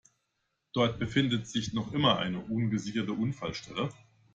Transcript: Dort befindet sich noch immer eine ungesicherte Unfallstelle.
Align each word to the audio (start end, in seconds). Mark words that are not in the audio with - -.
Dort 0.73 0.97
befindet 0.97 1.45
sich 1.45 1.73
noch 1.73 1.91
immer 1.93 2.17
eine 2.17 2.39
ungesicherte 2.43 3.13
Unfallstelle. 3.13 3.91